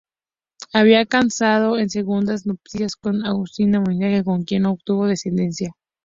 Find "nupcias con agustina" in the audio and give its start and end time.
2.47-3.79